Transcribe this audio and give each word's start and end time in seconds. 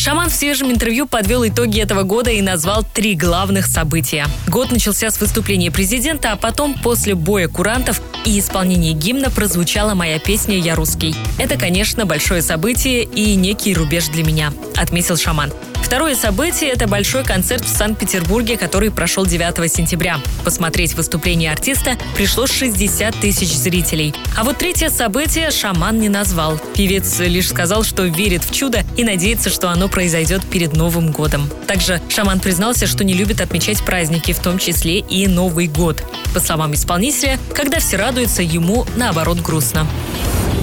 Шаман 0.00 0.30
в 0.30 0.32
свежем 0.32 0.70
интервью 0.70 1.06
подвел 1.06 1.46
итоги 1.46 1.78
этого 1.78 2.04
года 2.04 2.30
и 2.30 2.40
назвал 2.40 2.86
три 2.94 3.14
главных 3.14 3.66
события. 3.66 4.24
Год 4.48 4.72
начался 4.72 5.10
с 5.10 5.20
выступления 5.20 5.70
президента, 5.70 6.32
а 6.32 6.36
потом, 6.36 6.72
после 6.72 7.14
боя 7.14 7.48
курантов 7.48 8.00
и 8.24 8.38
исполнения 8.38 8.94
гимна, 8.94 9.28
прозвучала 9.28 9.92
моя 9.92 10.18
песня 10.18 10.56
«Я 10.56 10.74
русский». 10.74 11.14
Это, 11.36 11.58
конечно, 11.58 12.06
большое 12.06 12.40
событие 12.40 13.02
и 13.04 13.34
некий 13.34 13.74
рубеж 13.74 14.08
для 14.08 14.24
меня, 14.24 14.54
отметил 14.74 15.18
Шаман. 15.18 15.52
Второе 15.90 16.14
событие– 16.14 16.70
это 16.72 16.86
большой 16.86 17.24
концерт 17.24 17.64
в 17.64 17.68
Санкт-Петербурге, 17.68 18.56
который 18.56 18.92
прошел 18.92 19.26
9 19.26 19.72
сентября. 19.72 20.20
Посмотреть 20.44 20.94
выступление 20.94 21.50
артиста 21.50 21.96
пришло 22.14 22.46
60 22.46 23.12
тысяч 23.16 23.48
зрителей. 23.48 24.14
А 24.38 24.44
вот 24.44 24.58
третье 24.58 24.88
событие 24.88 25.50
шаман 25.50 25.98
не 25.98 26.08
назвал. 26.08 26.60
Певец 26.76 27.18
лишь 27.18 27.48
сказал, 27.48 27.82
что 27.82 28.04
верит 28.04 28.44
в 28.44 28.54
чудо 28.54 28.84
и 28.96 29.02
надеется, 29.02 29.50
что 29.50 29.68
оно 29.68 29.88
произойдет 29.88 30.46
перед 30.46 30.76
Новым 30.76 31.10
годом. 31.10 31.50
Также 31.66 32.00
шаман 32.08 32.38
признался, 32.38 32.86
что 32.86 33.02
не 33.02 33.14
любит 33.14 33.40
отмечать 33.40 33.84
праздники, 33.84 34.32
в 34.32 34.38
том 34.38 34.58
числе 34.58 35.00
и 35.00 35.26
Новый 35.26 35.66
год. 35.66 36.04
По 36.32 36.38
словам 36.38 36.72
исполнителя, 36.74 37.36
когда 37.52 37.80
все 37.80 37.96
радуются, 37.96 38.42
ему 38.42 38.86
наоборот 38.94 39.40
грустно. 39.40 39.88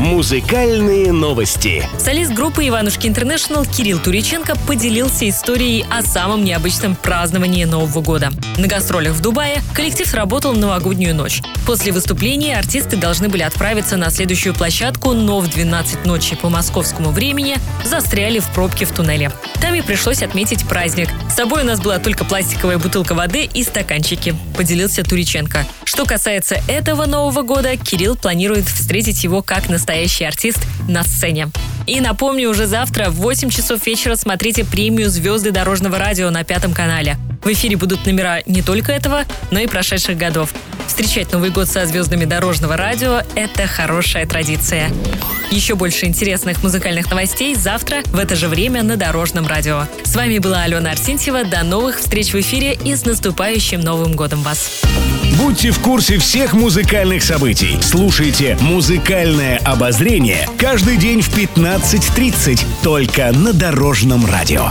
Музыкальные 0.00 1.12
новости. 1.12 1.86
Солист 1.98 2.32
группы 2.32 2.66
«Иванушки 2.66 3.06
Интернешнл» 3.06 3.66
Кирилл 3.66 3.98
Туриченко 3.98 4.56
поделился 4.66 5.28
историей 5.28 5.84
о 5.90 6.00
самом 6.00 6.42
необычном 6.42 6.96
праздновании 6.96 7.64
Нового 7.64 8.00
года. 8.00 8.30
На 8.56 8.66
гастролях 8.66 9.12
в 9.12 9.20
Дубае 9.20 9.60
коллектив 9.74 10.08
сработал 10.08 10.54
новогоднюю 10.54 11.14
ночь. 11.14 11.42
После 11.66 11.92
выступления 11.92 12.56
артисты 12.56 12.96
должны 12.96 13.28
были 13.28 13.42
отправиться 13.42 13.98
на 13.98 14.08
следующую 14.08 14.54
площадку, 14.54 15.12
но 15.12 15.38
в 15.38 15.50
12 15.50 16.06
ночи 16.06 16.34
по 16.34 16.48
московскому 16.48 17.10
времени 17.10 17.58
застряли 17.84 18.38
в 18.38 18.48
пробке 18.54 18.86
в 18.86 18.92
туннеле. 18.92 19.30
Там 19.60 19.74
и 19.74 19.82
пришлось 19.82 20.22
отметить 20.22 20.66
праздник. 20.66 21.08
С 21.28 21.34
собой 21.34 21.62
у 21.62 21.64
нас 21.66 21.80
была 21.80 21.98
только 21.98 22.24
пластиковая 22.24 22.78
бутылка 22.78 23.14
воды 23.14 23.48
и 23.52 23.62
стаканчики, 23.62 24.34
поделился 24.56 25.04
Туриченко. 25.04 25.66
Что 25.84 26.04
касается 26.04 26.56
этого 26.66 27.06
Нового 27.06 27.42
года, 27.42 27.76
Кирилл 27.76 28.16
планирует 28.16 28.66
встретить 28.66 29.22
его 29.22 29.42
как 29.42 29.68
настоящий 29.68 30.24
артист 30.24 30.60
на 30.88 31.02
сцене. 31.02 31.50
И 31.86 32.00
напомню, 32.00 32.50
уже 32.50 32.66
завтра 32.66 33.10
в 33.10 33.16
8 33.16 33.50
часов 33.50 33.84
вечера 33.86 34.16
смотрите 34.16 34.64
премию 34.64 35.10
«Звезды 35.10 35.50
дорожного 35.50 35.98
радио» 35.98 36.30
на 36.30 36.44
Пятом 36.44 36.72
канале. 36.72 37.16
В 37.42 37.52
эфире 37.52 37.76
будут 37.76 38.06
номера 38.06 38.42
не 38.46 38.62
только 38.62 38.92
этого, 38.92 39.24
но 39.50 39.58
и 39.60 39.66
прошедших 39.66 40.16
годов. 40.16 40.54
Встречать 41.00 41.32
Новый 41.32 41.48
год 41.48 41.66
со 41.66 41.86
звездами 41.86 42.26
дорожного 42.26 42.76
радио– 42.76 43.22
это 43.34 43.66
хорошая 43.66 44.26
традиция. 44.26 44.90
Еще 45.50 45.74
больше 45.74 46.04
интересных 46.04 46.62
музыкальных 46.62 47.10
новостей 47.10 47.54
завтра 47.54 48.02
в 48.08 48.18
это 48.18 48.36
же 48.36 48.48
время 48.48 48.82
на 48.82 48.98
Дорожном 48.98 49.46
радио. 49.46 49.84
С 50.04 50.14
вами 50.14 50.36
была 50.36 50.64
Алена 50.64 50.90
Арсентьева. 50.90 51.44
До 51.44 51.64
новых 51.64 52.00
встреч 52.00 52.34
в 52.34 52.40
эфире 52.40 52.78
и 52.84 52.94
с 52.94 53.06
наступающим 53.06 53.80
Новым 53.80 54.12
годом 54.12 54.42
вас! 54.42 54.82
Будьте 55.38 55.70
в 55.70 55.78
курсе 55.78 56.18
всех 56.18 56.52
музыкальных 56.52 57.22
событий. 57.22 57.78
Слушайте 57.80 58.58
«Музыкальное 58.60 59.56
обозрение» 59.64 60.46
каждый 60.58 60.98
день 60.98 61.22
в 61.22 61.34
15.30 61.34 62.62
только 62.82 63.32
на 63.32 63.54
Дорожном 63.54 64.26
радио. 64.26 64.68